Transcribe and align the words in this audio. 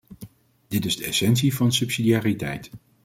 Dit 0.67 0.85
is 0.85 0.95
de 0.97 1.05
essentie 1.05 1.55
van 1.55 1.73
subsidiariteit. 1.73 2.69